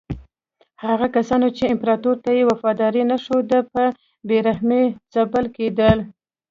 هغه 0.85 1.07
کسان 1.15 1.41
چې 1.57 1.71
امپراتور 1.73 2.15
ته 2.23 2.29
یې 2.37 2.43
وفاداري 2.51 3.03
نه 3.11 3.17
ښوده 3.23 3.59
په 3.73 3.83
بې 4.27 4.37
رحمۍ 4.47 4.83
ځپل 5.13 5.45
کېدل. 5.57 5.97